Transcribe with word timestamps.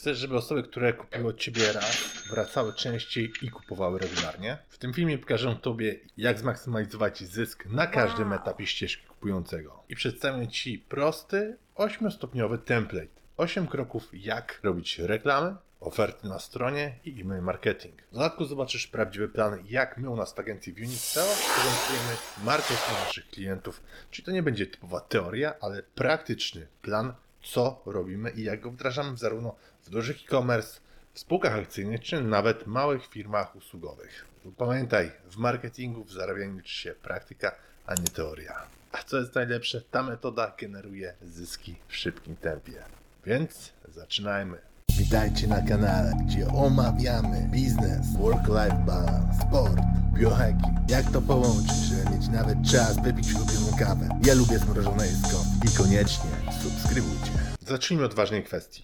Chcesz, 0.00 0.18
żeby 0.18 0.36
osoby, 0.36 0.62
które 0.62 0.92
kupiły 0.92 1.28
od 1.28 1.38
Ciebie 1.38 1.72
raz, 1.72 2.12
wracały 2.30 2.74
częściej 2.74 3.32
i 3.42 3.50
kupowały 3.50 3.98
regularnie? 3.98 4.58
W 4.68 4.78
tym 4.78 4.94
filmie 4.94 5.18
pokażę 5.18 5.56
Tobie, 5.62 6.00
jak 6.16 6.38
zmaksymalizować 6.38 7.18
zysk 7.18 7.66
na 7.66 7.86
każdym 7.86 8.32
etapie 8.32 8.66
ścieżki 8.66 9.06
kupującego. 9.06 9.84
I 9.88 9.96
przedstawię 9.96 10.48
Ci 10.48 10.78
prosty, 10.78 11.56
8-stopniowy 11.76 12.58
template. 12.58 13.06
8 13.36 13.66
kroków, 13.66 14.08
jak 14.12 14.60
robić 14.62 14.98
reklamy, 14.98 15.56
oferty 15.80 16.28
na 16.28 16.38
stronie 16.38 16.98
i 17.04 17.20
e-mail 17.20 17.42
marketing. 17.42 18.02
W 18.10 18.14
dodatku 18.14 18.44
zobaczysz 18.44 18.86
prawdziwy 18.86 19.28
plan, 19.28 19.64
jak 19.68 19.98
my 19.98 20.10
u 20.10 20.16
nas 20.16 20.34
w 20.34 20.38
agencji 20.38 20.72
Unix 20.72 21.18
prezentujemy 21.54 22.16
marketing 22.44 22.98
naszych 23.06 23.30
klientów. 23.30 23.80
Czyli 24.10 24.26
to 24.26 24.30
nie 24.32 24.42
będzie 24.42 24.66
typowa 24.66 25.00
teoria, 25.00 25.54
ale 25.60 25.82
praktyczny 25.82 26.66
plan, 26.82 27.14
co 27.42 27.82
robimy 27.86 28.30
i 28.30 28.42
jak 28.42 28.60
go 28.60 28.70
wdrażamy 28.70 29.16
zarówno 29.16 29.56
w 29.82 29.90
dużych 29.90 30.16
e-commerce, 30.24 30.80
w 31.14 31.20
spółkach 31.20 31.54
akcyjnych, 31.54 32.00
czy 32.00 32.20
nawet 32.22 32.66
małych 32.66 33.06
firmach 33.06 33.56
usługowych. 33.56 34.24
Pamiętaj, 34.56 35.12
w 35.30 35.36
marketingu, 35.36 36.04
w 36.04 36.12
zarabianiu 36.12 36.56
liczy 36.56 36.74
się 36.74 36.94
praktyka, 37.02 37.56
a 37.86 37.94
nie 37.94 38.06
teoria. 38.06 38.66
A 38.92 39.02
co 39.02 39.18
jest 39.18 39.34
najlepsze, 39.34 39.80
ta 39.80 40.02
metoda 40.02 40.52
generuje 40.58 41.14
zyski 41.22 41.76
w 41.88 41.96
szybkim 41.96 42.36
tempie. 42.36 42.82
Więc 43.26 43.72
zaczynajmy. 43.88 44.58
Witajcie 44.98 45.46
na 45.46 45.62
kanale, 45.62 46.12
gdzie 46.26 46.48
omawiamy 46.48 47.48
biznes, 47.52 48.16
work-life 48.18 48.84
balance, 48.86 49.46
sport, 49.48 49.80
biohacking. 50.14 50.90
Jak 50.90 51.10
to 51.12 51.22
połączyć, 51.22 51.76
żeby 51.76 52.16
mieć 52.16 52.28
nawet 52.28 52.58
czas 52.72 53.02
wypić 53.02 53.34
ulubioną 53.34 53.76
kawę. 53.78 54.08
Ja 54.24 54.34
lubię 54.34 54.58
zmrożone 54.58 55.06
jedzko 55.06 55.38
i 55.64 55.76
koniecznie 55.76 56.39
subskrybujcie. 56.62 57.30
Zacznijmy 57.60 58.04
od 58.04 58.14
ważnej 58.14 58.44
kwestii. 58.44 58.82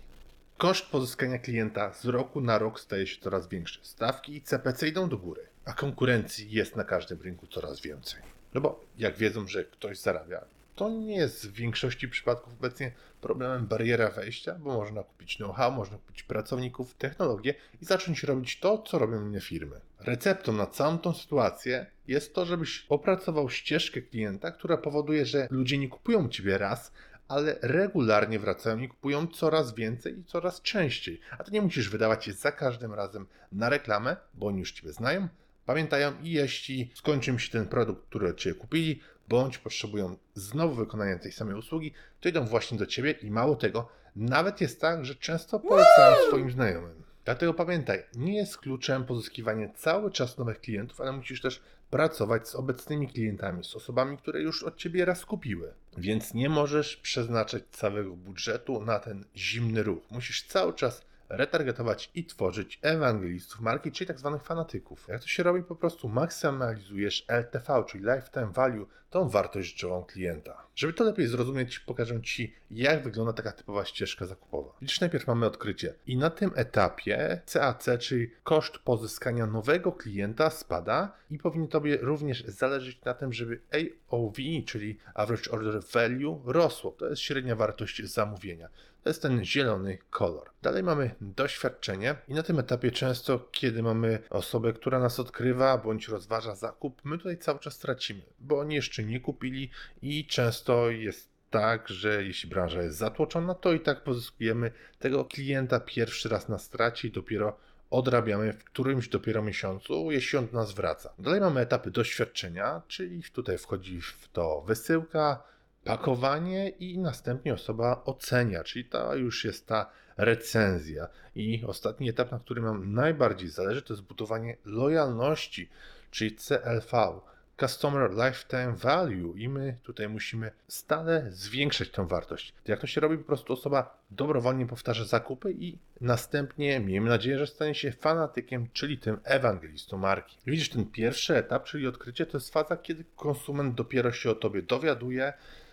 Koszt 0.58 0.86
pozyskania 0.86 1.38
klienta 1.38 1.92
z 1.92 2.04
roku 2.04 2.40
na 2.40 2.58
rok 2.58 2.80
staje 2.80 3.06
się 3.06 3.20
coraz 3.20 3.48
większy. 3.48 3.80
Stawki 3.82 4.36
i 4.36 4.42
CPC 4.42 4.88
idą 4.88 5.08
do 5.08 5.18
góry, 5.18 5.42
a 5.64 5.72
konkurencji 5.72 6.50
jest 6.50 6.76
na 6.76 6.84
każdym 6.84 7.22
rynku 7.22 7.46
coraz 7.46 7.80
więcej. 7.80 8.22
No 8.54 8.60
bo 8.60 8.84
jak 8.98 9.16
wiedzą, 9.16 9.48
że 9.48 9.64
ktoś 9.64 9.98
zarabia, 9.98 10.44
to 10.74 10.90
nie 10.90 11.16
jest 11.16 11.48
w 11.48 11.52
większości 11.52 12.08
przypadków 12.08 12.52
obecnie 12.52 12.92
problemem 13.20 13.66
bariera 13.66 14.10
wejścia, 14.10 14.54
bo 14.58 14.74
można 14.74 15.02
kupić 15.02 15.36
know-how, 15.36 15.72
można 15.72 15.98
kupić 15.98 16.22
pracowników, 16.22 16.94
technologię 16.94 17.54
i 17.82 17.84
zacząć 17.84 18.22
robić 18.22 18.60
to, 18.60 18.78
co 18.78 18.98
robią 18.98 19.26
inne 19.26 19.40
firmy. 19.40 19.80
Receptą 20.00 20.52
na 20.52 20.66
całą 20.66 20.98
tą 20.98 21.14
sytuację 21.14 21.86
jest 22.08 22.34
to, 22.34 22.46
żebyś 22.46 22.86
opracował 22.88 23.50
ścieżkę 23.50 24.02
klienta, 24.02 24.50
która 24.50 24.76
powoduje, 24.76 25.26
że 25.26 25.48
ludzie 25.50 25.78
nie 25.78 25.88
kupują 25.88 26.28
ciebie 26.28 26.58
raz, 26.58 26.92
ale 27.28 27.58
regularnie 27.62 28.38
wracają 28.38 28.78
i 28.78 28.88
kupują 28.88 29.26
coraz 29.26 29.74
więcej 29.74 30.18
i 30.18 30.24
coraz 30.24 30.62
częściej. 30.62 31.20
A 31.38 31.44
ty 31.44 31.50
nie 31.50 31.62
musisz 31.62 31.90
wydawać 31.90 32.24
się 32.24 32.32
za 32.32 32.52
każdym 32.52 32.94
razem 32.94 33.26
na 33.52 33.68
reklamę, 33.68 34.16
bo 34.34 34.46
oni 34.46 34.58
już 34.58 34.72
ciebie 34.72 34.92
znają, 34.92 35.28
pamiętają 35.66 36.12
i 36.22 36.30
jeśli 36.30 36.90
skończy 36.94 37.30
im 37.30 37.38
się 37.38 37.52
ten 37.52 37.66
produkt, 37.66 38.06
który 38.08 38.28
od 38.28 38.36
ciebie 38.36 38.54
kupili, 38.54 39.00
bądź 39.28 39.58
potrzebują 39.58 40.16
znowu 40.34 40.74
wykonania 40.74 41.18
tej 41.18 41.32
samej 41.32 41.54
usługi, 41.54 41.92
to 42.20 42.28
idą 42.28 42.44
właśnie 42.44 42.78
do 42.78 42.86
ciebie 42.86 43.10
i 43.10 43.30
mało 43.30 43.56
tego, 43.56 43.88
nawet 44.16 44.60
jest 44.60 44.80
tak, 44.80 45.04
że 45.04 45.14
często 45.14 45.60
polecają 45.60 46.16
swoim 46.28 46.50
znajomym. 46.50 47.05
Dlatego 47.26 47.54
pamiętaj, 47.54 48.02
nie 48.14 48.36
jest 48.36 48.58
kluczem 48.58 49.04
pozyskiwanie 49.04 49.72
cały 49.76 50.10
czas 50.10 50.38
nowych 50.38 50.60
klientów, 50.60 51.00
ale 51.00 51.12
musisz 51.12 51.40
też 51.40 51.62
pracować 51.90 52.48
z 52.48 52.54
obecnymi 52.54 53.08
klientami, 53.08 53.64
z 53.64 53.76
osobami, 53.76 54.18
które 54.18 54.42
już 54.42 54.62
od 54.62 54.76
ciebie 54.76 55.04
raz 55.04 55.24
kupiły. 55.24 55.74
Więc 55.98 56.34
nie 56.34 56.48
możesz 56.48 56.96
przeznaczać 56.96 57.62
całego 57.70 58.10
budżetu 58.10 58.80
na 58.80 58.98
ten 58.98 59.24
zimny 59.36 59.82
ruch. 59.82 60.10
Musisz 60.10 60.42
cały 60.42 60.74
czas 60.74 61.02
retargetować 61.28 62.10
i 62.14 62.24
tworzyć 62.24 62.78
ewangelistów 62.82 63.60
marki, 63.60 63.92
czyli 63.92 64.08
tak 64.08 64.18
zwanych 64.18 64.42
fanatyków. 64.42 65.08
Jak 65.08 65.20
to 65.20 65.28
się 65.28 65.42
robi? 65.42 65.62
Po 65.62 65.76
prostu 65.76 66.08
maksymalizujesz 66.08 67.24
LTV, 67.28 67.84
czyli 67.88 68.04
Lifetime 68.04 68.52
Value, 68.52 68.86
tą 69.10 69.28
wartość 69.28 69.68
życiową 69.68 70.04
klienta. 70.04 70.65
Żeby 70.76 70.92
to 70.92 71.04
lepiej 71.04 71.26
zrozumieć, 71.26 71.78
pokażę 71.78 72.22
Ci, 72.22 72.54
jak 72.70 73.02
wygląda 73.02 73.32
taka 73.32 73.52
typowa 73.52 73.84
ścieżka 73.84 74.26
zakupowa. 74.26 74.72
Widzisz, 74.80 75.00
najpierw 75.00 75.26
mamy 75.26 75.46
odkrycie. 75.46 75.94
I 76.06 76.16
na 76.16 76.30
tym 76.30 76.50
etapie 76.54 77.40
CAC, 77.46 77.86
czyli 78.00 78.30
koszt 78.44 78.78
pozyskania 78.78 79.46
nowego 79.46 79.92
klienta 79.92 80.50
spada 80.50 81.12
i 81.30 81.38
powinno 81.38 81.66
Tobie 81.66 81.96
również 81.96 82.44
zależeć 82.44 83.04
na 83.04 83.14
tym, 83.14 83.32
żeby 83.32 83.60
AOV, 83.72 84.36
czyli 84.66 84.98
Average 85.14 85.50
Order 85.50 85.82
Value, 85.92 86.42
rosło. 86.44 86.90
To 86.90 87.08
jest 87.08 87.22
średnia 87.22 87.56
wartość 87.56 88.04
zamówienia. 88.04 88.68
To 89.06 89.10
jest 89.10 89.22
ten 89.22 89.44
zielony 89.44 89.98
kolor. 90.10 90.50
Dalej 90.62 90.82
mamy 90.82 91.14
doświadczenie 91.20 92.16
i 92.28 92.34
na 92.34 92.42
tym 92.42 92.58
etapie 92.58 92.90
często, 92.90 93.48
kiedy 93.52 93.82
mamy 93.82 94.18
osobę, 94.30 94.72
która 94.72 94.98
nas 94.98 95.20
odkrywa 95.20 95.78
bądź 95.78 96.08
rozważa 96.08 96.54
zakup, 96.54 97.00
my 97.04 97.18
tutaj 97.18 97.38
cały 97.38 97.58
czas 97.58 97.78
tracimy, 97.78 98.22
bo 98.38 98.58
oni 98.58 98.74
jeszcze 98.74 99.04
nie 99.04 99.20
kupili 99.20 99.70
i 100.02 100.26
często 100.26 100.65
jest 100.90 101.36
tak, 101.50 101.88
że 101.88 102.24
jeśli 102.24 102.50
branża 102.50 102.82
jest 102.82 102.96
zatłoczona, 102.96 103.54
to 103.54 103.72
i 103.72 103.80
tak 103.80 104.04
pozyskujemy 104.04 104.70
tego 104.98 105.24
klienta 105.24 105.80
pierwszy 105.80 106.28
raz 106.28 106.48
na 106.48 106.58
stracie 106.58 107.08
i 107.08 107.10
dopiero 107.10 107.56
odrabiamy 107.90 108.52
w 108.52 108.64
którymś 108.64 109.08
dopiero 109.08 109.42
miesiącu, 109.42 110.10
jeśli 110.10 110.38
on 110.38 110.46
do 110.46 110.52
nas 110.52 110.72
wraca. 110.72 111.12
Dalej 111.18 111.40
mamy 111.40 111.60
etapy 111.60 111.90
doświadczenia, 111.90 112.82
czyli 112.88 113.22
tutaj 113.22 113.58
wchodzi 113.58 114.00
w 114.00 114.28
to 114.32 114.60
wysyłka, 114.60 115.42
pakowanie 115.84 116.68
i 116.68 116.98
następnie 116.98 117.54
osoba 117.54 118.02
ocenia, 118.04 118.64
czyli 118.64 118.84
to 118.84 119.14
już 119.14 119.44
jest 119.44 119.66
ta 119.66 119.90
recenzja. 120.16 121.08
I 121.34 121.64
ostatni 121.66 122.08
etap, 122.08 122.32
na 122.32 122.38
którym 122.38 122.64
nam 122.64 122.94
najbardziej 122.94 123.48
zależy, 123.48 123.82
to 123.82 123.92
jest 123.92 124.02
budowanie 124.02 124.56
lojalności, 124.64 125.68
czyli 126.10 126.36
CLV. 126.36 127.20
Customer 127.60 128.10
Lifetime 128.10 128.72
Value 128.72 129.34
i 129.36 129.48
my 129.48 129.76
tutaj 129.82 130.08
musimy 130.08 130.50
stale 130.68 131.26
zwiększać 131.30 131.90
tą 131.90 132.06
wartość. 132.06 132.54
Jak 132.66 132.80
to 132.80 132.86
się 132.86 133.00
robi? 133.00 133.18
Po 133.18 133.24
prostu 133.24 133.52
osoba 133.52 133.98
dobrowolnie 134.10 134.66
powtarza 134.66 135.04
zakupy 135.04 135.52
i 135.52 135.78
następnie 136.00 136.80
miejmy 136.80 137.08
nadzieję, 137.08 137.38
że 137.38 137.46
stanie 137.46 137.74
się 137.74 137.92
fanatykiem, 137.92 138.68
czyli 138.72 138.98
tym 138.98 139.18
ewangelistą 139.24 139.98
marki. 139.98 140.36
Widzisz, 140.46 140.68
ten 140.68 140.86
pierwszy 140.86 141.36
etap, 141.36 141.64
czyli 141.64 141.86
odkrycie, 141.86 142.26
to 142.26 142.36
jest 142.36 142.52
faza, 142.52 142.76
kiedy 142.76 143.04
konsument 143.16 143.74
dopiero 143.74 144.12
się 144.12 144.30
o 144.30 144.34
tobie 144.34 144.62
dowiaduje 144.62 145.32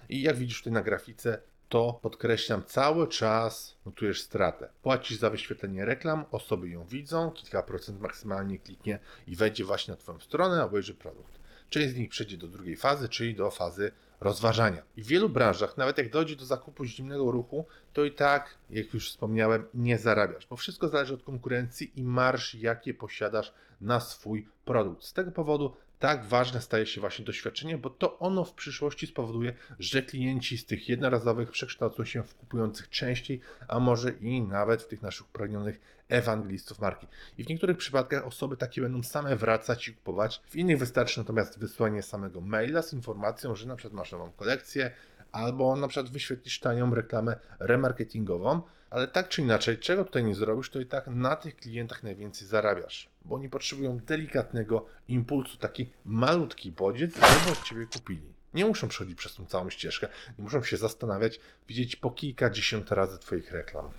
i 0.09 0.21
jak 0.21 0.35
widzisz 0.35 0.57
tutaj 0.57 0.73
na 0.73 0.81
grafice, 0.81 1.41
to 1.69 2.00
podkreślam 2.01 2.63
cały 2.63 3.07
czas 3.07 3.77
notujesz 3.85 4.21
stratę. 4.21 4.69
Płacisz 4.81 5.17
za 5.17 5.29
wyświetlenie 5.29 5.85
reklam, 5.85 6.25
osoby 6.31 6.69
ją 6.69 6.85
widzą, 6.85 7.31
kilka 7.31 7.63
procent 7.63 8.01
maksymalnie 8.01 8.59
kliknie 8.59 9.00
i 9.27 9.35
wejdzie 9.35 9.65
właśnie 9.65 9.91
na 9.91 9.97
Twoją 9.97 10.19
stronę, 10.19 10.63
obejrzy 10.63 10.94
produkt. 10.94 11.43
Część 11.73 11.94
z 11.94 11.95
nich 11.95 12.09
przejdzie 12.09 12.38
do 12.38 12.47
drugiej 12.47 12.75
fazy, 12.75 13.09
czyli 13.09 13.35
do 13.35 13.51
fazy 13.51 13.91
rozważania. 14.19 14.81
I 14.97 15.03
w 15.03 15.07
wielu 15.07 15.29
branżach, 15.29 15.78
nawet 15.78 15.97
jak 15.97 16.09
dojdzie 16.09 16.35
do 16.35 16.45
zakupu 16.45 16.85
zimnego 16.85 17.31
ruchu, 17.31 17.66
to 17.94 18.06
i 18.06 18.11
tak, 18.11 18.57
jak 18.69 18.94
już 18.94 19.09
wspomniałem, 19.09 19.66
nie 19.73 19.97
zarabiasz, 19.97 20.47
bo 20.47 20.56
wszystko 20.56 20.88
zależy 20.88 21.13
od 21.13 21.23
konkurencji 21.23 21.91
i 21.95 22.03
marsz, 22.03 22.56
jakie 22.56 22.94
posiadasz 22.94 23.53
na 23.81 24.00
swój 24.00 24.47
produkt. 24.66 25.03
Z 25.03 25.13
tego 25.13 25.31
powodu 25.31 25.75
tak 26.03 26.25
ważne 26.25 26.62
staje 26.62 26.86
się 26.86 27.02
właśnie 27.02 27.25
doświadczenie, 27.25 27.78
bo 27.78 27.90
to 27.90 28.19
ono 28.19 28.44
w 28.44 28.53
przyszłości 28.53 29.08
spowoduje, 29.08 29.53
że 29.80 30.02
klienci 30.02 30.58
z 30.58 30.66
tych 30.66 30.90
jednorazowych 30.90 31.52
przekształcą 31.52 32.06
się 32.06 32.24
w 32.24 32.36
kupujących 32.36 32.90
częściej, 32.90 33.41
a 33.68 33.80
może 33.80 34.12
i 34.12 34.42
nawet 34.42 34.84
w 34.84 34.88
tych 34.88 35.02
naszych 35.02 35.28
upragnionych 35.28 35.81
ewangelistów 36.09 36.80
marki. 36.80 37.08
I 37.38 37.44
w 37.44 37.50
niektórych 37.50 37.78
przypadkach 37.78 38.25
osoby 38.25 38.58
takie 38.58 38.81
będą 38.81 39.03
same 39.03 39.36
wracać 39.36 39.88
i 39.88 39.94
kupować, 39.94 40.42
w 40.50 40.56
innych 40.56 40.78
wystarczy 40.78 41.19
natomiast 41.19 41.59
wysłanie 41.59 42.02
samego 42.02 42.42
maila 42.42 42.81
z 42.81 42.94
informacją, 42.94 43.56
że 43.56 43.68
na 43.68 43.75
przykład 43.75 43.94
masz 43.94 44.12
nową 44.12 44.31
kolekcję, 44.31 44.92
albo 45.31 45.75
na 45.75 45.88
przykład 45.88 46.13
wyświetlisz 46.13 46.59
tanią 46.59 46.96
reklamę 46.96 47.36
remarketingową, 47.59 48.62
ale 48.94 49.08
tak 49.08 49.30
czy 49.30 49.42
inaczej, 49.42 49.78
czego 49.78 50.06
tutaj 50.06 50.24
nie 50.24 50.36
zrobisz, 50.36 50.69
to 50.69 50.80
i 50.80 50.86
tak 50.86 51.07
na 51.07 51.36
tych 51.36 51.56
klientach 51.56 52.04
najwięcej 52.04 52.48
zarabiasz, 52.48 53.10
bo 53.25 53.36
oni 53.36 53.50
potrzebują 53.50 53.98
delikatnego 53.98 54.86
impulsu, 55.07 55.57
taki 55.57 55.90
malutki 56.06 56.72
bodziec, 56.72 57.13
żeby 57.16 57.51
od 57.51 57.63
Ciebie 57.63 57.86
kupili. 57.94 58.34
Nie 58.54 58.66
muszą 58.66 58.88
przechodzić 58.88 59.18
przez 59.18 59.36
tą 59.36 59.45
całą 59.45 59.69
ścieżkę, 59.69 60.07
nie 60.38 60.44
muszą 60.44 60.63
się 60.63 60.78
zastanawiać, 60.78 61.40
widzieć 61.68 61.95
po 61.95 62.12
kilkadziesiąt 62.12 62.92
razy 62.92 63.19
Twoich 63.19 63.51
reklam. 63.51 63.90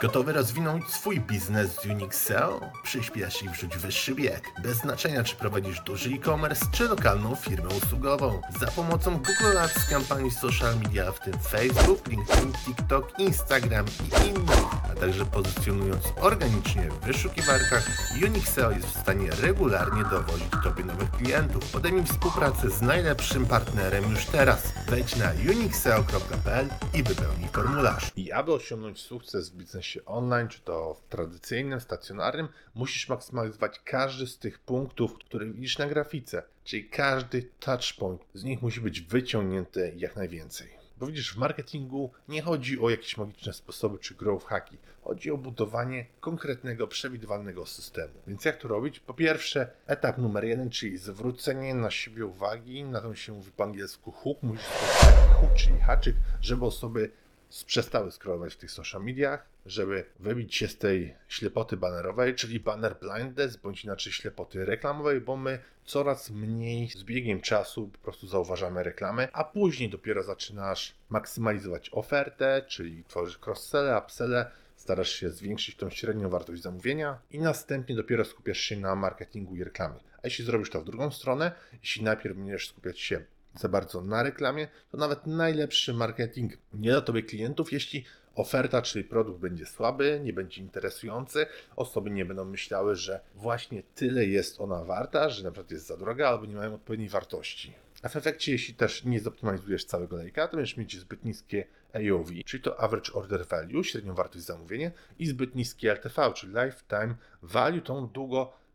Gotowy 0.00 0.32
rozwinąć 0.32 0.90
swój 0.90 1.20
biznes 1.20 1.80
z 1.80 1.86
Unixel? 1.86 2.50
Przyspiesz 2.82 3.42
i 3.42 3.48
wrzuć 3.48 3.76
wyższy 3.76 4.14
bieg. 4.14 4.48
Bez 4.62 4.76
znaczenia, 4.76 5.24
czy 5.24 5.36
prowadzisz 5.36 5.80
duży 5.80 6.10
e-commerce, 6.10 6.66
czy 6.72 6.88
lokalną 6.88 7.34
firmę 7.34 7.68
usługową. 7.68 8.40
Za 8.60 8.66
pomocą 8.66 9.10
Google 9.10 9.58
Ads, 9.58 9.90
kampanii 9.90 10.30
social 10.30 10.76
media, 10.78 11.12
w 11.12 11.20
tym 11.20 11.34
Facebook, 11.38 12.08
LinkedIn, 12.08 12.52
TikTok, 12.52 13.18
Instagram 13.18 13.86
i 13.86 14.28
innych. 14.28 14.81
Także 15.00 15.24
pozycjonując 15.24 16.04
organicznie 16.20 16.90
w 16.90 17.00
wyszukiwarkach, 17.06 17.90
Unixeo 18.26 18.70
jest 18.70 18.86
w 18.86 19.00
stanie 19.00 19.30
regularnie 19.30 20.04
dowozić 20.04 20.50
Tobie 20.64 20.84
nowych 20.84 21.10
klientów. 21.10 21.72
Podejmij 21.72 22.04
współpracę 22.04 22.70
z 22.70 22.82
najlepszym 22.82 23.46
partnerem 23.46 24.10
już 24.10 24.26
teraz. 24.26 24.72
Wejdź 24.88 25.16
na 25.16 25.32
unixeo.pl 25.50 26.68
i 26.94 27.02
wypełnij 27.02 27.48
formularz. 27.48 28.12
I 28.16 28.32
aby 28.32 28.52
osiągnąć 28.52 29.00
sukces 29.00 29.50
w 29.50 29.56
biznesie 29.56 30.04
online, 30.04 30.48
czy 30.48 30.60
to 30.60 30.94
w 30.94 31.08
tradycyjnym, 31.08 31.80
stacjonarnym, 31.80 32.48
musisz 32.74 33.08
maksymalizować 33.08 33.80
każdy 33.84 34.26
z 34.26 34.38
tych 34.38 34.58
punktów, 34.58 35.18
które 35.18 35.46
widzisz 35.46 35.78
na 35.78 35.86
grafice. 35.86 36.42
Czyli 36.64 36.88
każdy 36.88 37.42
touchpoint 37.60 38.22
z 38.34 38.44
nich 38.44 38.62
musi 38.62 38.80
być 38.80 39.00
wyciągnięty 39.00 39.94
jak 39.96 40.16
najwięcej. 40.16 40.81
Bo 41.02 41.06
widzisz, 41.06 41.34
w 41.34 41.36
marketingu 41.36 42.10
nie 42.28 42.42
chodzi 42.42 42.80
o 42.80 42.90
jakieś 42.90 43.16
magiczne 43.16 43.52
sposoby 43.52 43.98
czy 43.98 44.14
growth 44.14 44.46
hacki. 44.46 44.78
Chodzi 45.04 45.30
o 45.30 45.36
budowanie 45.36 46.06
konkretnego, 46.20 46.86
przewidywalnego 46.86 47.66
systemu. 47.66 48.14
Więc 48.26 48.44
jak 48.44 48.56
to 48.56 48.68
robić? 48.68 49.00
Po 49.00 49.14
pierwsze, 49.14 49.70
etap 49.86 50.18
numer 50.18 50.44
jeden, 50.44 50.70
czyli 50.70 50.98
zwrócenie 50.98 51.74
na 51.74 51.90
siebie 51.90 52.26
uwagi, 52.26 52.84
na 52.84 53.00
to 53.00 53.14
się 53.14 53.32
mówi 53.32 53.50
po 53.50 53.64
angielsku 53.64 54.12
hook, 54.12 54.42
musisz 54.42 54.68
taki 55.00 55.28
hook, 55.40 55.54
czyli 55.56 55.80
haczyk, 55.80 56.16
żeby 56.40 56.64
osoby 56.64 57.10
przestały 57.66 58.10
scrollować 58.10 58.54
w 58.54 58.56
tych 58.56 58.70
social 58.70 59.04
mediach, 59.04 59.46
żeby 59.66 60.04
wybić 60.20 60.54
się 60.54 60.68
z 60.68 60.78
tej 60.78 61.14
ślepoty 61.28 61.76
banerowej, 61.76 62.34
czyli 62.34 62.60
banner 62.60 62.96
blindness, 63.00 63.56
bądź 63.56 63.84
inaczej 63.84 64.12
ślepoty 64.12 64.64
reklamowej, 64.64 65.20
bo 65.20 65.36
my 65.36 65.58
coraz 65.84 66.30
mniej 66.30 66.88
z 66.88 67.04
biegiem 67.04 67.40
czasu 67.40 67.88
po 67.88 67.98
prostu 67.98 68.26
zauważamy 68.26 68.82
reklamy, 68.82 69.28
a 69.32 69.44
później 69.44 69.90
dopiero 69.90 70.22
zaczynasz 70.22 70.94
maksymalizować 71.08 71.90
ofertę, 71.92 72.62
czyli 72.68 73.04
tworzysz 73.04 73.38
cross-selle, 73.46 73.98
upselle, 74.04 74.50
starasz 74.76 75.10
się 75.10 75.30
zwiększyć 75.30 75.76
tą 75.76 75.90
średnią 75.90 76.28
wartość 76.28 76.62
zamówienia 76.62 77.18
i 77.30 77.38
następnie 77.38 77.96
dopiero 77.96 78.24
skupiasz 78.24 78.58
się 78.58 78.76
na 78.76 78.94
marketingu 78.96 79.56
i 79.56 79.64
reklamie. 79.64 80.00
A 80.16 80.20
jeśli 80.24 80.44
zrobisz 80.44 80.70
to 80.70 80.80
w 80.80 80.84
drugą 80.84 81.10
stronę, 81.10 81.52
jeśli 81.82 82.02
najpierw 82.02 82.36
będziesz 82.36 82.68
skupiać 82.68 83.00
się 83.00 83.24
za 83.54 83.68
bardzo 83.68 84.02
na 84.02 84.22
reklamie, 84.22 84.68
to 84.90 84.96
nawet 84.96 85.26
najlepszy 85.26 85.94
marketing 85.94 86.52
nie 86.74 86.92
da 86.92 87.00
tobie 87.00 87.22
klientów, 87.22 87.72
jeśli 87.72 88.04
oferta, 88.34 88.82
czyli 88.82 89.04
produkt 89.04 89.40
będzie 89.40 89.66
słaby, 89.66 90.20
nie 90.24 90.32
będzie 90.32 90.60
interesujący, 90.60 91.46
osoby 91.76 92.10
nie 92.10 92.24
będą 92.24 92.44
myślały, 92.44 92.96
że 92.96 93.20
właśnie 93.34 93.82
tyle 93.94 94.26
jest 94.26 94.60
ona 94.60 94.84
warta, 94.84 95.28
że 95.28 95.44
na 95.44 95.50
przykład 95.50 95.70
jest 95.70 95.86
za 95.86 95.96
droga 95.96 96.28
albo 96.28 96.46
nie 96.46 96.56
mają 96.56 96.74
odpowiedniej 96.74 97.08
wartości. 97.08 97.72
A 98.02 98.08
w 98.08 98.16
efekcie, 98.16 98.52
jeśli 98.52 98.74
też 98.74 99.04
nie 99.04 99.20
zoptymalizujesz 99.20 99.84
całego 99.84 100.16
lejka, 100.16 100.48
to 100.48 100.56
będziesz 100.56 100.76
mieć 100.76 101.00
zbyt 101.00 101.24
niskie 101.24 101.64
AOV, 101.94 102.28
czyli 102.44 102.62
to 102.62 102.80
Average 102.80 103.12
Order 103.12 103.46
Value, 103.46 103.84
średnią 103.84 104.14
wartość 104.14 104.44
zamówienia 104.44 104.90
i 105.18 105.26
zbyt 105.26 105.54
niskie 105.54 105.92
LTV, 105.92 106.32
czyli 106.34 106.52
Lifetime 106.52 107.14
Value, 107.42 107.80
tą 107.80 108.08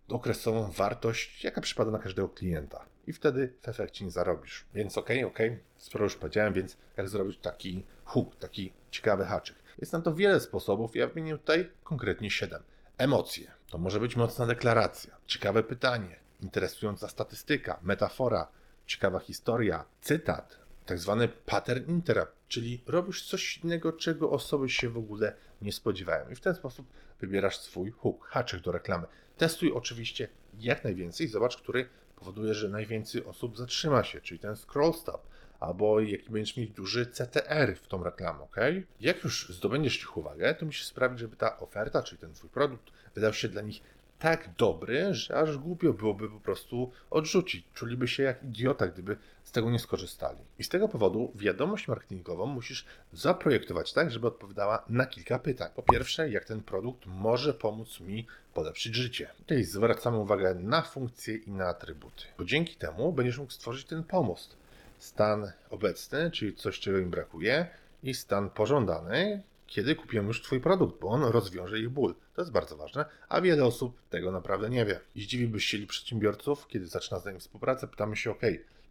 długookresową 0.08 0.72
wartość, 0.72 1.44
jaka 1.44 1.62
przypada 1.62 1.92
na 1.92 2.00
każdego 2.00 2.30
klienta 2.30 2.86
i 3.08 3.14
wtedy 3.14 3.54
w 3.62 3.68
efekcie 3.68 4.06
nie 4.06 4.12
zarobisz. 4.12 4.66
Więc 4.74 4.98
okej, 4.98 5.18
okay, 5.18 5.28
okej, 5.34 5.50
okay, 5.50 5.64
sporo 5.78 6.04
już 6.04 6.16
powiedziałem, 6.16 6.54
więc 6.54 6.78
jak 6.98 7.10
zrobić 7.10 7.38
taki 7.38 7.86
hook, 8.04 8.36
taki 8.36 8.74
ciekawy 8.92 9.26
haczyk. 9.26 9.56
Jest 9.78 9.94
na 9.94 10.02
to 10.02 10.16
wiele 10.16 10.40
sposobów, 10.40 10.96
ja 10.96 11.08
wymienię 11.08 11.38
tutaj 11.38 11.70
konkretnie 11.84 12.32
7. 12.32 12.64
Emocje. 12.98 13.52
To 13.70 13.78
może 13.78 14.00
być 14.00 14.16
mocna 14.16 14.46
deklaracja, 14.46 15.18
ciekawe 15.26 15.64
pytanie, 15.64 16.20
interesująca 16.42 17.08
statystyka, 17.08 17.80
metafora, 17.84 18.48
ciekawa 18.86 19.20
historia, 19.20 19.86
cytat, 20.02 20.60
tak 20.88 21.00
zwany 21.00 21.28
pattern 21.28 21.90
interrupt, 21.90 22.34
czyli 22.48 22.84
robisz 22.88 23.26
coś 23.26 23.58
innego, 23.58 23.94
czego 23.94 24.32
osoby 24.32 24.70
się 24.70 24.90
w 24.90 24.98
ogóle 24.98 25.36
nie 25.62 25.72
spodziewają. 25.72 26.30
I 26.30 26.36
w 26.36 26.40
ten 26.40 26.56
sposób 26.56 26.88
wybierasz 27.20 27.60
swój 27.60 27.92
hook, 27.92 28.28
haczyk 28.28 28.62
do 28.62 28.72
reklamy. 28.72 29.08
Testuj 29.38 29.72
oczywiście 29.72 30.28
jak 30.60 30.84
najwięcej, 30.84 31.28
zobacz, 31.28 31.58
który 31.58 31.90
powoduje, 32.16 32.54
że 32.54 32.70
najwięcej 32.70 33.26
osób 33.26 33.58
zatrzyma 33.58 34.04
się, 34.04 34.22
czyli 34.22 34.40
ten 34.40 34.56
scroll 34.56 34.94
stop, 34.94 35.28
albo 35.60 36.00
jaki 36.00 36.30
będziesz 36.30 36.58
mieć 36.58 36.72
duży 36.72 37.06
CTR 37.06 37.76
w 37.76 37.88
tą 37.88 38.04
reklamę, 38.04 38.40
ok? 38.44 38.56
Jak 39.00 39.24
już 39.24 39.50
zdobędziesz 39.50 40.00
ich 40.00 40.18
uwagę, 40.18 40.56
to 40.56 40.66
musisz 40.66 40.86
sprawić, 40.86 41.20
żeby 41.20 41.36
ta 41.36 41.60
oferta, 41.60 42.04
czyli 42.04 42.22
ten 42.22 42.34
twój 42.34 42.50
produkt, 42.50 42.92
wydał 43.16 43.34
się 43.34 43.50
dla 43.50 43.62
nich 43.62 43.82
tak 44.20 44.50
dobry, 44.58 45.14
że 45.14 45.36
aż 45.36 45.58
głupio 45.58 45.94
byłoby 45.94 46.30
po 46.30 46.40
prostu 46.40 46.92
odrzucić. 47.10 47.66
Czuliby 47.74 48.08
się 48.08 48.24
jak 48.24 48.44
idiota, 48.44 48.88
gdyby 48.88 49.18
z 49.44 49.52
tego 49.52 49.72
nie 49.72 49.80
skorzystali. 49.80 50.40
I 50.60 50.64
z 50.64 50.70
tego 50.70 50.88
powodu 50.88 51.32
wiadomość 51.36 51.88
marketingową 51.88 52.46
musisz 52.46 52.86
zaprojektować 53.14 53.94
tak, 53.94 54.12
żeby 54.12 54.28
odpowiadała 54.28 54.84
na 54.90 55.06
kilka 55.06 55.40
pytań. 55.40 55.70
Po 55.76 55.84
pierwsze, 55.84 56.30
jak 56.30 56.46
ten 56.46 56.62
produkt 56.62 57.06
może 57.06 57.54
pomóc 57.54 58.00
mi 58.00 58.28
polepszyć 58.54 58.96
życie. 58.96 59.30
Tutaj 59.38 59.64
zwracamy 59.64 60.18
uwagę 60.18 60.56
na 60.56 60.82
funkcje 60.82 61.36
i 61.36 61.52
na 61.52 61.66
atrybuty, 61.68 62.24
bo 62.38 62.46
dzięki 62.46 62.76
temu 62.76 63.14
będziesz 63.14 63.38
mógł 63.38 63.52
stworzyć 63.52 63.86
ten 63.86 64.04
pomost. 64.04 64.56
Stan 65.00 65.52
obecny, 65.70 66.32
czyli 66.32 66.56
coś, 66.56 66.80
czego 66.80 66.98
im 66.98 67.10
brakuje, 67.10 67.68
i 68.04 68.14
stan 68.14 68.50
pożądany, 68.50 69.44
kiedy 69.68 69.96
kupią 69.96 70.24
już 70.24 70.42
Twój 70.42 70.60
produkt, 70.60 71.02
bo 71.02 71.08
on 71.08 71.24
rozwiąże 71.24 71.80
ich 71.80 71.90
ból. 71.90 72.16
To 72.36 72.42
jest 72.42 72.52
bardzo 72.52 72.78
ważne, 72.78 73.06
a 73.30 73.42
wiele 73.42 73.66
osób 73.66 74.02
tego 74.10 74.32
naprawdę 74.32 74.70
nie 74.70 74.86
wie. 74.86 75.00
I 75.16 75.22
zdziwiłbyś 75.22 75.66
się 75.66 75.88
przedsiębiorców, 75.88 76.68
kiedy 76.68 76.88
zaczyna 76.88 77.20
z 77.20 77.26
nimi 77.26 77.40
współpracę, 77.40 77.88
pytamy 77.88 78.16
się, 78.16 78.32
ok, 78.32 78.42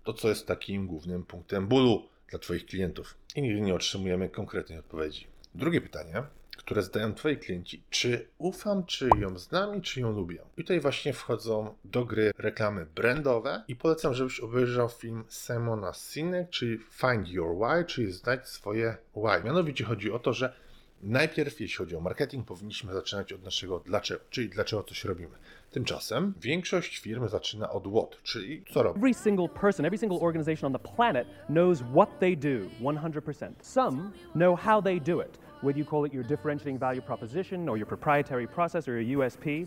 to 0.05 0.13
co 0.13 0.29
jest 0.29 0.47
takim 0.47 0.87
głównym 0.87 1.25
punktem 1.25 1.67
bólu 1.67 2.09
dla 2.31 2.39
Twoich 2.39 2.67
klientów? 2.67 3.15
I 3.37 3.43
nigdy 3.43 3.61
nie 3.61 3.75
otrzymujemy 3.75 4.29
konkretnej 4.29 4.79
odpowiedzi. 4.79 5.27
Drugie 5.55 5.81
pytanie, 5.81 6.23
które 6.57 6.83
zadają 6.83 7.15
Twoi 7.15 7.37
klienci, 7.37 7.83
czy 7.91 8.29
ufam, 8.39 8.87
czy 8.87 9.09
ją 9.19 9.39
znam 9.39 9.77
i 9.77 9.83
czy 9.83 10.01
ją 10.01 10.13
lubię. 10.13 10.39
I 10.57 10.63
tutaj 10.63 10.81
właśnie 10.81 11.13
wchodzą 11.13 11.75
do 11.85 12.05
gry 12.05 12.33
reklamy 12.39 12.87
brandowe 12.87 13.65
i 13.69 13.77
polecam, 13.77 14.15
żebyś 14.15 14.41
obejrzał 14.41 14.89
film 14.89 15.25
Simona 15.31 15.93
Sinek, 15.93 16.51
czyli 16.51 16.79
Find 16.79 17.29
Your 17.29 17.57
Why, 17.57 17.85
czyli 17.85 18.13
znajdź 18.13 18.47
swoje 18.47 18.97
why. 19.17 19.45
Mianowicie 19.45 19.85
chodzi 19.85 20.13
o 20.13 20.19
to, 20.19 20.33
że 20.33 20.66
Najpierw, 21.03 21.61
jeśli 21.61 21.77
chodzi 21.77 21.97
o 21.97 22.01
marketing, 22.01 22.47
powinniśmy 22.47 22.93
zaczynać 22.93 23.33
od 23.33 23.43
naszego 23.45 23.79
dlaczego, 23.79 24.21
czyli 24.31 24.49
dlaczego 24.49 24.83
coś 24.83 25.05
robimy. 25.05 25.37
Tymczasem 25.71 26.35
większość 26.41 26.99
firm 26.99 27.29
zaczyna 27.29 27.71
od 27.71 27.85
what, 27.89 28.23
czyli 28.23 28.65
co 28.73 28.83
robi. 28.83 28.99
Every 28.99 29.15
single 29.15 29.49
person, 29.49 29.87
every 29.87 29.99
single 29.99 30.19
organization 30.19 30.75
on 30.75 30.81
the 30.81 30.89
planet 30.97 31.29
knows 31.47 31.83
what 31.93 32.19
they 32.19 32.37
do 32.37 32.69
100%. 32.81 33.51
Some 33.61 34.11
know 34.35 34.61
how 34.61 34.83
they 34.83 35.01
do 35.01 35.21
it, 35.21 35.39
whether 35.63 35.79
you 35.79 35.85
call 35.85 36.07
it 36.07 36.15
your 36.15 36.27
differentiating 36.27 36.81
value 36.81 37.03
proposition 37.03 37.69
or 37.69 37.79
your 37.79 37.89
proprietary 37.89 38.49
process 38.49 38.89
or 38.89 39.01
your 39.01 39.21
USP. 39.21 39.67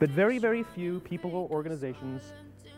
But 0.00 0.10
very, 0.10 0.40
very 0.40 0.64
few 0.64 1.00
people 1.00 1.30
or 1.34 1.50
organizations 1.50 2.22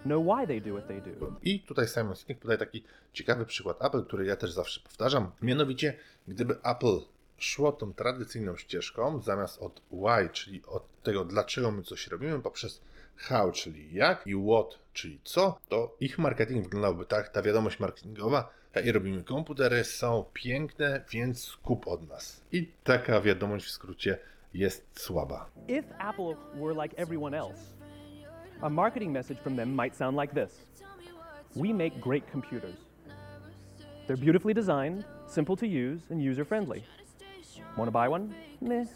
know 0.04 0.20
why 0.24 0.46
they 0.46 0.60
do 0.60 0.74
what 0.74 0.88
they 0.88 1.00
do. 1.00 1.36
I 1.42 1.60
tutaj 1.60 1.88
Simon 1.88 2.16
Sinek 2.16 2.38
podaje 2.38 2.58
taki 2.58 2.84
ciekawy 3.12 3.46
przykład 3.46 3.84
Apple, 3.84 4.04
który 4.04 4.26
ja 4.26 4.36
też 4.36 4.52
zawsze 4.52 4.80
powtarzam. 4.80 5.30
Mianowicie, 5.42 5.96
gdyby 6.28 6.54
Apple 6.62 7.00
szło 7.40 7.72
tą 7.72 7.92
tradycyjną 7.94 8.56
ścieżką, 8.56 9.20
zamiast 9.20 9.62
od 9.62 9.82
why, 9.90 10.28
czyli 10.32 10.62
od 10.66 11.02
tego, 11.02 11.24
dlaczego 11.24 11.70
my 11.70 11.82
coś 11.82 12.06
robimy, 12.06 12.40
poprzez 12.40 12.80
how, 13.16 13.52
czyli 13.52 13.94
jak, 13.94 14.26
i 14.26 14.34
what, 14.34 14.78
czyli 14.92 15.20
co, 15.24 15.58
to 15.68 15.96
ich 16.00 16.18
marketing 16.18 16.64
wyglądałby 16.64 17.06
tak, 17.06 17.28
ta 17.28 17.42
wiadomość 17.42 17.80
marketingowa, 17.80 18.50
i 18.84 18.92
robimy 18.92 19.24
komputery, 19.24 19.84
są 19.84 20.24
piękne, 20.32 21.04
więc 21.10 21.56
kup 21.62 21.88
od 21.88 22.08
nas. 22.08 22.40
I 22.52 22.68
taka 22.84 23.20
wiadomość 23.20 23.66
w 23.66 23.70
skrócie 23.70 24.18
jest 24.54 24.86
słaba. 25.00 25.50
If 25.68 25.88
Apple 25.98 26.36
were 26.54 26.82
like 26.82 26.96
everyone 26.96 27.38
else, 27.38 27.60
a 28.60 28.70
marketing 28.70 29.12
message 29.12 29.40
from 29.40 29.56
them 29.56 29.74
might 29.74 29.96
sound 29.96 30.18
like 30.20 30.34
this. 30.34 30.70
We 31.56 31.74
make 31.74 32.00
great 32.00 32.30
computers. 32.32 32.76
They're 34.06 34.20
beautifully 34.20 34.54
designed, 34.54 35.04
simple 35.26 35.56
to 35.56 35.66
use, 35.66 36.02
and 36.10 36.22
user-friendly. 36.22 36.84
Want 37.76 37.92
to 37.92 37.92
buy 37.92 38.08
one? 38.08 38.28
Meh. 38.60 38.88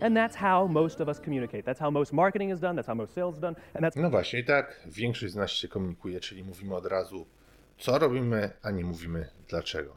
And 0.00 0.16
that's 0.16 0.36
how 0.36 0.68
most 0.68 1.00
of 1.00 1.08
us 1.08 1.20
communicate. 1.20 1.62
That's 1.62 1.78
how 1.78 1.90
most 1.90 2.12
marketing 2.12 2.52
is 2.52 2.60
done. 2.60 2.76
That's 2.76 2.86
how 2.86 2.94
most 2.94 3.14
sales 3.14 3.34
is 3.34 3.40
done. 3.40 3.56
And 3.74 3.84
that's 3.84 3.96
No 3.96 4.10
właśnie, 4.10 4.40
i 4.40 4.44
tak 4.44 4.80
większość 4.86 5.32
z 5.32 5.36
nas 5.36 5.50
się 5.50 5.68
komunikuje, 5.68 6.20
czyli 6.20 6.44
mówimy 6.44 6.76
od 6.76 6.86
razu, 6.86 7.26
co 7.78 7.98
robimy, 7.98 8.50
a 8.62 8.70
nie 8.70 8.84
mówimy 8.84 9.28
dlaczego. 9.48 9.96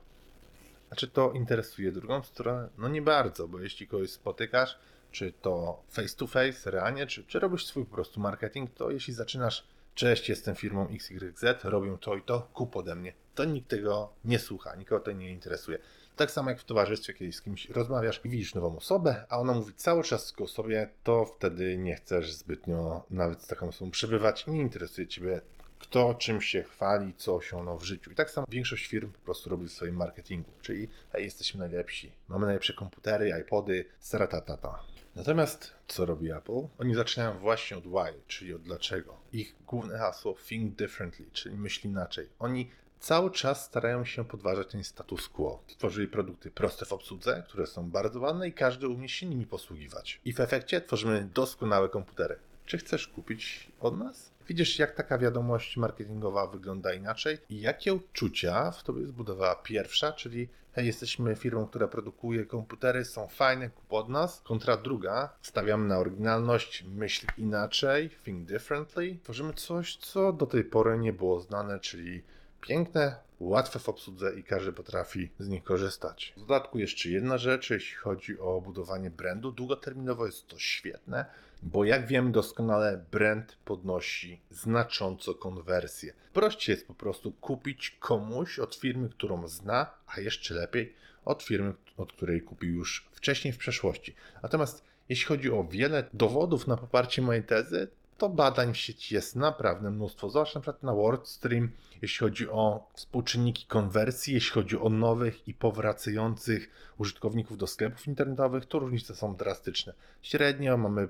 A 0.89 0.95
czy 0.95 1.07
to 1.07 1.31
interesuje 1.31 1.91
drugą 1.91 2.23
stronę? 2.23 2.69
No 2.77 2.87
nie 2.87 3.01
bardzo, 3.01 3.47
bo 3.47 3.59
jeśli 3.59 3.87
kogoś 3.87 4.09
spotykasz, 4.09 4.79
czy 5.11 5.33
to 5.41 5.83
face 5.89 6.15
to 6.17 6.27
face, 6.27 6.71
realnie, 6.71 7.07
czy, 7.07 7.23
czy 7.23 7.39
robisz 7.39 7.65
swój 7.65 7.85
po 7.85 7.95
prostu 7.95 8.19
marketing, 8.19 8.69
to 8.69 8.91
jeśli 8.91 9.13
zaczynasz, 9.13 9.67
cześć, 9.95 10.29
jestem 10.29 10.55
firmą 10.55 10.87
XYZ, 10.87 11.43
robię 11.63 11.97
to 12.01 12.15
i 12.15 12.21
to, 12.21 12.49
kup 12.53 12.75
ode 12.75 12.95
mnie, 12.95 13.13
to 13.35 13.45
nikt 13.45 13.69
tego 13.69 14.13
nie 14.25 14.39
słucha, 14.39 14.75
nikogo 14.75 15.05
to 15.05 15.11
nie 15.11 15.31
interesuje. 15.31 15.79
Tak 16.15 16.31
samo 16.31 16.49
jak 16.49 16.59
w 16.59 16.63
towarzystwie, 16.63 17.13
kiedy 17.13 17.31
z 17.31 17.41
kimś 17.41 17.69
rozmawiasz 17.69 18.21
i 18.25 18.29
widzisz 18.29 18.55
nową 18.55 18.77
osobę, 18.77 19.25
a 19.29 19.39
ona 19.39 19.53
mówi 19.53 19.73
cały 19.73 20.03
czas 20.03 20.27
tylko 20.27 20.43
o 20.43 20.47
sobie, 20.47 20.89
to 21.03 21.25
wtedy 21.25 21.77
nie 21.77 21.95
chcesz 21.95 22.33
zbytnio 22.33 23.03
nawet 23.09 23.41
z 23.41 23.47
taką 23.47 23.67
osobą 23.67 23.91
przebywać, 23.91 24.47
nie 24.47 24.61
interesuje 24.61 25.07
ciebie 25.07 25.41
kto 25.83 26.13
czym 26.13 26.41
się 26.41 26.63
chwali, 26.63 27.13
co 27.17 27.35
osiągnął 27.35 27.79
w 27.79 27.83
życiu. 27.83 28.11
I 28.11 28.15
tak 28.15 28.31
samo 28.31 28.47
większość 28.49 28.87
firm 28.87 29.11
po 29.11 29.19
prostu 29.19 29.49
robi 29.49 29.67
w 29.67 29.71
swoim 29.71 29.95
marketingu. 29.95 30.51
Czyli 30.61 30.87
hej, 31.11 31.23
jesteśmy 31.23 31.59
najlepsi, 31.59 32.11
mamy 32.27 32.45
najlepsze 32.45 32.73
komputery, 32.73 33.33
iPody, 33.41 33.85
tata. 34.45 34.83
Natomiast 35.15 35.71
co 35.87 36.05
robi 36.05 36.31
Apple? 36.31 36.67
Oni 36.77 36.95
zaczynają 36.95 37.39
właśnie 37.39 37.77
od 37.77 37.83
why, 37.83 38.21
czyli 38.27 38.53
od 38.53 38.61
dlaczego. 38.61 39.17
Ich 39.33 39.55
główne 39.67 39.97
hasło 39.97 40.35
think 40.47 40.75
differently, 40.75 41.25
czyli 41.33 41.55
myśl 41.55 41.87
inaczej. 41.87 42.29
Oni 42.39 42.69
cały 43.03 43.31
czas 43.31 43.65
starają 43.65 44.05
się 44.05 44.25
podważać 44.25 44.67
ten 44.71 44.83
status 44.83 45.29
quo. 45.29 45.63
Tworzyli 45.67 46.07
produkty 46.07 46.51
proste 46.51 46.85
w 46.85 46.93
obsłudze, 46.93 47.43
które 47.47 47.67
są 47.67 47.89
bardzo 47.89 48.19
ładne 48.19 48.47
i 48.47 48.53
każdy 48.53 48.87
umie 48.87 49.09
się 49.09 49.25
nimi 49.25 49.45
posługiwać. 49.45 50.21
I 50.25 50.33
w 50.33 50.39
efekcie 50.39 50.81
tworzymy 50.81 51.29
doskonałe 51.33 51.89
komputery. 51.89 52.35
Czy 52.65 52.77
chcesz 52.77 53.07
kupić 53.07 53.71
od 53.79 53.97
nas? 53.97 54.31
Widzisz, 54.47 54.79
jak 54.79 54.95
taka 54.95 55.17
wiadomość 55.17 55.77
marketingowa 55.77 56.47
wygląda 56.47 56.93
inaczej 56.93 57.37
i 57.49 57.61
jakie 57.61 57.93
uczucia 57.93 58.71
w 58.71 58.83
tobie 58.83 59.07
zbudowała 59.07 59.55
pierwsza, 59.55 60.11
czyli 60.11 60.49
hej, 60.73 60.85
jesteśmy 60.85 61.35
firmą, 61.35 61.67
która 61.67 61.87
produkuje 61.87 62.45
komputery, 62.45 63.05
są 63.05 63.27
fajne, 63.27 63.69
kup 63.69 63.93
od 63.93 64.09
nas, 64.09 64.41
kontra 64.41 64.77
druga, 64.77 65.29
stawiamy 65.41 65.87
na 65.87 65.99
oryginalność, 65.99 66.83
myśl 66.87 67.27
inaczej, 67.37 68.09
think 68.09 68.47
differently, 68.47 69.17
tworzymy 69.23 69.53
coś, 69.53 69.95
co 69.95 70.33
do 70.33 70.45
tej 70.45 70.63
pory 70.63 70.97
nie 70.97 71.13
było 71.13 71.39
znane, 71.39 71.79
czyli 71.79 72.23
piękne, 72.67 73.15
łatwe 73.39 73.79
w 73.79 73.89
obsłudze 73.89 74.33
i 74.39 74.43
każdy 74.43 74.73
potrafi 74.73 75.29
z 75.39 75.47
nich 75.47 75.63
korzystać. 75.63 76.33
W 76.37 76.39
dodatku 76.39 76.79
jeszcze 76.79 77.09
jedna 77.09 77.37
rzecz, 77.37 77.69
jeśli 77.69 77.95
chodzi 77.95 78.39
o 78.39 78.61
budowanie 78.61 79.09
brandu, 79.09 79.51
długoterminowo 79.51 80.25
jest 80.25 80.47
to 80.47 80.59
świetne, 80.59 81.25
bo 81.63 81.85
jak 81.85 82.07
wiemy 82.07 82.31
doskonale, 82.31 83.05
brand 83.11 83.57
podnosi 83.65 84.41
znacząco 84.49 85.35
konwersję. 85.35 86.13
Prościej 86.33 86.73
jest 86.73 86.87
po 86.87 86.93
prostu 86.93 87.31
kupić 87.31 87.97
komuś 87.99 88.59
od 88.59 88.75
firmy, 88.75 89.09
którą 89.09 89.47
zna, 89.47 89.91
a 90.07 90.19
jeszcze 90.19 90.53
lepiej 90.53 90.93
od 91.25 91.43
firmy, 91.43 91.73
od 91.97 92.13
której 92.13 92.41
kupił 92.41 92.73
już 92.73 93.09
wcześniej 93.11 93.53
w 93.53 93.57
przeszłości. 93.57 94.15
Natomiast 94.43 94.83
jeśli 95.09 95.25
chodzi 95.25 95.51
o 95.51 95.63
wiele 95.63 96.09
dowodów 96.13 96.67
na 96.67 96.77
poparcie 96.77 97.21
mojej 97.21 97.43
tezy, 97.43 97.87
to 98.17 98.29
badań 98.29 98.73
w 98.73 98.77
sieci 98.77 99.15
jest 99.15 99.35
naprawdę 99.35 99.91
mnóstwo. 99.91 100.29
Zobacz 100.29 100.55
na 100.55 100.61
przykład 100.61 100.83
na 100.83 100.93
WordStream, 100.93 101.71
jeśli 102.01 102.19
chodzi 102.19 102.49
o 102.49 102.87
współczynniki 102.93 103.65
konwersji, 103.65 104.33
jeśli 104.33 104.51
chodzi 104.51 104.79
o 104.79 104.89
nowych 104.89 105.47
i 105.47 105.53
powracających 105.53 106.69
użytkowników 106.97 107.57
do 107.57 107.67
sklepów 107.67 108.07
internetowych, 108.07 108.65
to 108.65 108.79
różnice 108.79 109.15
są 109.15 109.35
drastyczne. 109.35 109.93
Średnio 110.21 110.77
mamy 110.77 111.07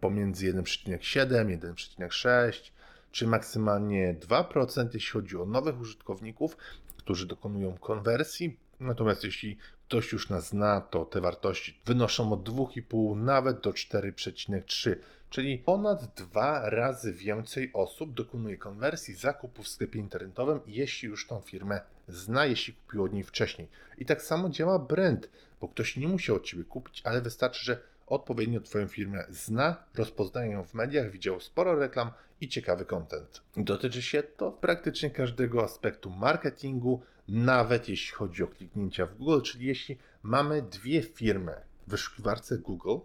pomiędzy 0.00 0.52
1,7, 0.54 1.58
1,6 1.58 2.70
czy 3.12 3.26
maksymalnie 3.26 4.16
2%, 4.28 4.88
jeśli 4.94 5.12
chodzi 5.12 5.36
o 5.36 5.46
nowych 5.46 5.80
użytkowników, 5.80 6.56
którzy 6.96 7.26
dokonują 7.26 7.78
konwersji. 7.78 8.56
Natomiast 8.80 9.24
jeśli 9.24 9.58
ktoś 9.88 10.12
już 10.12 10.30
nas 10.30 10.48
zna, 10.48 10.80
to 10.80 11.04
te 11.04 11.20
wartości 11.20 11.80
wynoszą 11.84 12.32
od 12.32 12.48
2,5 12.48 13.16
nawet 13.16 13.60
do 13.60 13.70
4,3, 13.70 14.96
czyli 15.30 15.58
ponad 15.58 16.14
dwa 16.14 16.70
razy 16.70 17.12
więcej 17.12 17.70
osób 17.72 18.14
dokonuje 18.14 18.56
konwersji 18.56 19.14
zakupu 19.14 19.62
w 19.62 19.68
sklepie 19.68 19.98
internetowym, 19.98 20.60
jeśli 20.66 21.08
już 21.08 21.26
tą 21.26 21.40
firmę 21.40 21.80
zna, 22.08 22.46
jeśli 22.46 22.74
kupił 22.74 23.04
od 23.04 23.12
niej 23.12 23.24
wcześniej. 23.24 23.68
I 23.98 24.06
tak 24.06 24.22
samo 24.22 24.48
działa 24.48 24.78
brand, 24.78 25.28
bo 25.60 25.68
ktoś 25.68 25.96
nie 25.96 26.08
musiał 26.08 26.36
od 26.36 26.44
ciebie 26.44 26.64
kupić, 26.64 27.02
ale 27.04 27.22
wystarczy, 27.22 27.64
że 27.64 27.80
odpowiednio 28.06 28.60
Twoją 28.60 28.88
firmę 28.88 29.24
zna, 29.30 29.84
rozpoznaje 29.94 30.52
ją 30.52 30.64
w 30.64 30.74
mediach, 30.74 31.10
widział 31.10 31.40
sporo 31.40 31.78
reklam 31.78 32.10
i 32.40 32.48
ciekawy 32.48 32.84
content. 32.84 33.42
Dotyczy 33.56 34.02
się 34.02 34.22
to 34.22 34.52
praktycznie 34.52 35.10
każdego 35.10 35.64
aspektu 35.64 36.10
marketingu, 36.10 37.02
nawet 37.28 37.88
jeśli 37.88 38.12
chodzi 38.12 38.42
o 38.42 38.46
kliknięcia 38.46 39.06
w 39.06 39.16
Google, 39.16 39.40
czyli 39.40 39.66
jeśli 39.66 39.98
mamy 40.22 40.62
dwie 40.62 41.02
firmy 41.02 41.54
w 41.86 41.90
wyszukiwarce 41.90 42.58
Google, 42.58 42.96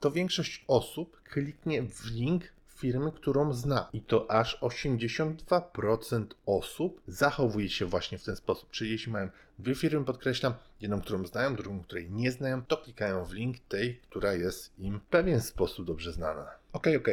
to 0.00 0.10
większość 0.10 0.64
osób 0.68 1.22
kliknie 1.22 1.82
w 1.82 2.10
link 2.10 2.44
firmy, 2.74 3.12
którą 3.12 3.52
zna. 3.52 3.88
I 3.92 4.00
to 4.00 4.30
aż 4.30 4.58
82% 4.60 6.26
osób 6.46 7.00
zachowuje 7.06 7.68
się 7.68 7.86
właśnie 7.86 8.18
w 8.18 8.24
ten 8.24 8.36
sposób. 8.36 8.70
Czyli 8.70 8.90
jeśli 8.90 9.12
mają 9.12 9.28
dwie 9.58 9.74
firmy, 9.74 10.04
podkreślam, 10.04 10.54
jedną, 10.80 11.00
którą 11.00 11.26
znają, 11.26 11.56
drugą, 11.56 11.80
której 11.80 12.10
nie 12.10 12.32
znają, 12.32 12.64
to 12.64 12.76
klikają 12.76 13.24
w 13.24 13.32
link 13.32 13.58
tej, 13.58 14.00
która 14.10 14.32
jest 14.32 14.78
im 14.78 15.00
w 15.00 15.02
pewien 15.02 15.40
sposób 15.40 15.86
dobrze 15.86 16.12
znana. 16.12 16.50
Ok, 16.72 16.86
ok. 16.98 17.08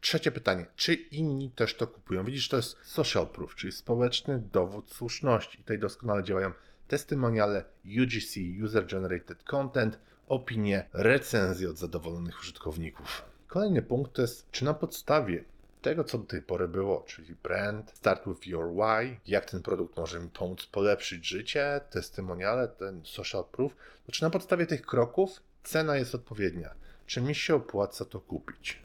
Trzecie 0.00 0.30
pytanie. 0.30 0.66
Czy 0.76 0.94
inni 0.94 1.50
też 1.50 1.74
to 1.74 1.86
kupują? 1.86 2.24
Widzisz, 2.24 2.48
to 2.48 2.56
jest 2.56 2.76
social 2.82 3.26
proof, 3.26 3.54
czyli 3.54 3.72
społeczny 3.72 4.42
dowód 4.52 4.92
słuszności. 4.92 5.58
Tutaj 5.58 5.78
doskonale 5.78 6.24
działają 6.24 6.52
testymoniale 6.88 7.64
UGC, 8.02 8.36
User 8.64 8.86
Generated 8.86 9.42
Content, 9.42 9.98
opinie, 10.30 10.88
recenzje 10.92 11.70
od 11.70 11.78
zadowolonych 11.78 12.40
użytkowników. 12.40 13.22
Kolejny 13.46 13.82
punkt 13.82 14.12
to 14.12 14.22
jest, 14.22 14.50
czy 14.50 14.64
na 14.64 14.74
podstawie 14.74 15.44
tego, 15.82 16.04
co 16.04 16.18
do 16.18 16.24
tej 16.24 16.42
pory 16.42 16.68
było, 16.68 17.04
czyli 17.06 17.34
brand, 17.42 17.92
start 17.94 18.28
with 18.28 18.46
your 18.46 18.66
why, 18.72 19.20
jak 19.26 19.50
ten 19.50 19.62
produkt 19.62 19.96
może 19.96 20.20
mi 20.20 20.28
pomóc 20.28 20.66
polepszyć 20.66 21.26
życie, 21.26 21.80
testymoniale, 21.90 22.68
ten 22.68 23.00
social 23.04 23.44
proof, 23.52 23.76
to 24.06 24.12
czy 24.12 24.22
na 24.22 24.30
podstawie 24.30 24.66
tych 24.66 24.82
kroków 24.82 25.40
cena 25.62 25.96
jest 25.96 26.14
odpowiednia? 26.14 26.74
Czy 27.06 27.20
mi 27.20 27.34
się 27.34 27.54
opłaca 27.54 28.04
to 28.04 28.20
kupić? 28.20 28.82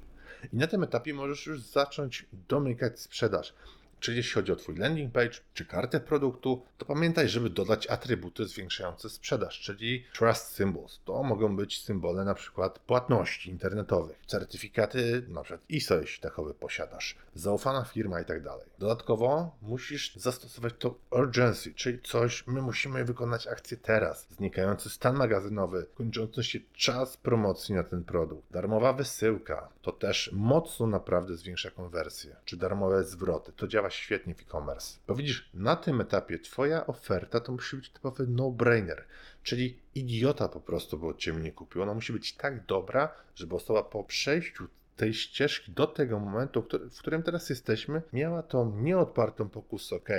I 0.54 0.58
na 0.58 0.68
tym 0.68 0.84
etapie 0.84 1.14
możesz 1.14 1.46
już 1.46 1.62
zacząć 1.62 2.25
domykać 2.50 3.00
sprzedaż. 3.00 3.54
Czyli 4.00 4.18
jeśli 4.18 4.34
chodzi 4.34 4.52
o 4.52 4.56
Twój 4.56 4.75
landing 4.75 5.14
page 5.14 5.40
czy 5.54 5.66
kartę 5.66 6.00
produktu, 6.00 6.66
to 6.78 6.86
pamiętaj, 6.86 7.30
żeby 7.30 7.50
dodać 7.50 7.88
atrybuty 7.88 8.46
zwiększające 8.46 9.10
sprzedaż, 9.10 9.60
czyli 9.60 10.06
trust 10.14 10.48
symbols. 10.48 11.00
To 11.06 11.24
mogą 11.24 11.56
być 11.56 11.84
symbole 11.84 12.25
na 12.25 12.34
przykład 12.34 12.80
płatności 12.80 13.50
internetowych, 13.50 14.18
certyfikaty 14.28 15.25
na 15.28 15.44
przykład 15.44 15.70
ISO, 15.70 16.00
jeśli 16.02 16.22
takowy 16.22 16.54
posiadasz, 16.54 17.16
zaufana 17.36 17.84
firma 17.84 18.22
i 18.22 18.25
tak. 18.25 18.36
Dodatkowo 18.80 19.56
musisz 19.62 20.16
zastosować 20.16 20.74
to 20.80 20.96
urgency, 21.12 21.74
czyli 21.74 22.00
coś, 22.02 22.48
my 22.48 22.62
musimy 22.62 23.06
wykonać 23.06 23.48
akcję 23.48 23.78
teraz. 23.78 24.28
Znikający 24.38 24.90
stan 24.90 25.16
magazynowy, 25.16 25.86
kończący 25.96 26.44
się 26.44 26.60
czas 26.74 27.18
promocji 27.18 27.75
na 27.75 27.84
ten 27.84 28.04
produkt, 28.04 28.52
darmowa 28.52 28.94
wysyłka, 28.94 29.70
to 29.82 29.92
też 29.92 30.30
mocno 30.34 30.88
naprawdę 30.88 31.38
zwiększa 31.38 31.72
konwersję, 31.72 32.36
czy 32.46 32.58
darmowe 32.58 33.04
zwroty. 33.04 33.52
To 33.52 33.68
działa 33.68 33.90
świetnie 33.96 34.36
w 34.36 34.42
e-commerce. 34.42 35.00
Bo 35.08 35.16
widzisz, 35.16 35.50
na 35.54 35.75
tym 35.75 36.02
etapie 36.02 36.40
Twoja 36.40 36.88
oferta 36.88 37.40
to 37.40 37.52
musi 37.52 37.75
być 37.75 37.90
typowy 37.90 38.28
no-brainer, 38.28 39.06
czyli 39.44 39.80
idiota 39.96 40.48
po 40.48 40.60
prostu 40.60 41.00
by 41.00 41.08
od 41.08 41.18
Ciebie 41.18 41.40
nie 41.40 41.52
kupił. 41.52 41.82
Ona 41.82 41.94
musi 41.94 42.14
być 42.14 42.34
tak 42.34 42.66
dobra, 42.66 43.16
żeby 43.36 43.56
osoba 43.56 43.84
po 43.84 44.04
przejściu 44.04 44.68
tej 44.96 45.14
ścieżki 45.14 45.72
do 45.72 45.88
tego 45.88 46.20
momentu, 46.20 46.66
w 46.92 47.00
którym 47.00 47.24
teraz 47.24 47.50
jesteśmy, 47.50 48.02
miała 48.14 48.44
tą 48.44 48.82
nieodpartą 48.82 49.50
pokusę, 49.50 49.96
ok, 49.96 50.10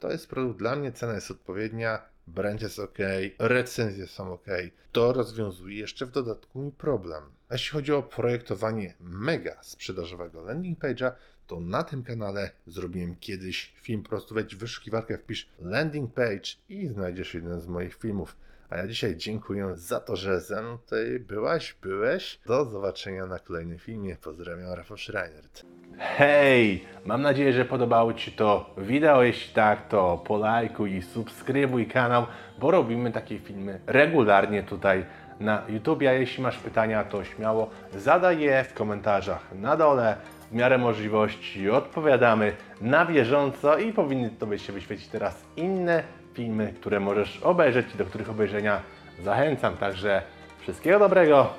to 0.00 0.10
jest 0.10 0.28
produkt 0.28 0.58
dla 0.58 0.76
mnie, 0.76 0.92
cena 0.92 1.14
jest 1.14 1.30
odpowiednia, 1.30 2.02
brand 2.26 2.62
jest 2.62 2.78
ok, 2.78 2.98
recenzje 3.38 4.06
są 4.06 4.32
ok. 4.32 4.46
To 4.92 5.12
rozwiązuje 5.12 5.78
jeszcze 5.78 6.06
w 6.06 6.10
dodatku 6.10 6.58
mi 6.58 6.72
problem. 6.72 7.22
A 7.48 7.54
jeśli 7.54 7.70
chodzi 7.70 7.92
o 7.92 8.02
projektowanie 8.02 8.94
mega 9.00 9.62
sprzedażowego 9.62 10.42
landing 10.42 10.78
page'a, 10.78 11.12
to 11.52 11.60
na 11.60 11.82
tym 11.82 12.02
kanale 12.02 12.50
zrobiłem 12.66 13.16
kiedyś 13.20 13.72
film, 13.82 14.02
po 14.02 14.08
prostu 14.08 14.34
wejdź 14.34 14.56
w 14.56 14.58
wyszukiwarkę, 14.58 15.18
wpisz 15.18 15.48
landing 15.60 16.14
page 16.14 16.48
i 16.68 16.86
znajdziesz 16.86 17.34
jeden 17.34 17.60
z 17.60 17.66
moich 17.66 17.94
filmów. 17.94 18.36
A 18.70 18.76
ja 18.76 18.86
dzisiaj 18.86 19.16
dziękuję 19.16 19.72
za 19.74 20.00
to, 20.00 20.16
że 20.16 20.40
ze 20.40 20.62
mną 20.62 20.78
tutaj 20.78 21.20
byłaś, 21.20 21.76
byłeś. 21.82 22.40
Do 22.46 22.64
zobaczenia 22.64 23.26
na 23.26 23.38
kolejnym 23.38 23.78
filmie. 23.78 24.16
Pozdrawiam, 24.16 24.72
Rafał 24.72 24.96
Schreinert. 24.96 25.62
Hej! 25.98 26.84
Mam 27.04 27.22
nadzieję, 27.22 27.52
że 27.52 27.64
podobało 27.64 28.14
Ci 28.14 28.32
to 28.32 28.74
wideo. 28.78 29.22
Jeśli 29.22 29.54
tak, 29.54 29.88
to 29.88 30.24
polajkuj 30.26 30.96
i 30.96 31.02
subskrybuj 31.02 31.86
kanał, 31.86 32.26
bo 32.58 32.70
robimy 32.70 33.12
takie 33.12 33.38
filmy 33.38 33.80
regularnie 33.86 34.62
tutaj 34.62 35.04
na 35.40 35.62
YouTube. 35.68 36.02
A 36.02 36.12
jeśli 36.12 36.42
masz 36.42 36.58
pytania, 36.58 37.04
to 37.04 37.24
śmiało 37.24 37.70
zadaj 37.98 38.40
je 38.40 38.64
w 38.64 38.74
komentarzach 38.74 39.52
na 39.54 39.76
dole. 39.76 40.16
W 40.52 40.54
miarę 40.54 40.78
możliwości 40.78 41.70
odpowiadamy 41.70 42.52
na 42.80 43.06
bieżąco 43.06 43.78
i 43.78 43.92
powinny 43.92 44.30
Tobie 44.30 44.58
się 44.58 44.72
wyświecić 44.72 45.08
teraz 45.08 45.44
inne 45.56 46.02
filmy, 46.34 46.72
które 46.80 47.00
możesz 47.00 47.40
obejrzeć 47.42 47.86
i 47.94 47.98
do 47.98 48.04
których 48.04 48.30
obejrzenia 48.30 48.80
zachęcam. 49.22 49.76
Także 49.76 50.22
wszystkiego 50.60 50.98
dobrego 50.98 51.50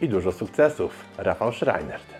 i 0.00 0.08
dużo 0.08 0.32
sukcesów. 0.32 1.04
Rafał 1.18 1.52
Schreinert. 1.52 2.19